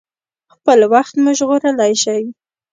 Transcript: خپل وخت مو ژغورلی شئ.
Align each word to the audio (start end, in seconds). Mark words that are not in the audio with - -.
خپل 0.53 0.79
وخت 0.93 1.13
مو 1.23 1.31
ژغورلی 1.37 1.93
شئ. 2.03 2.23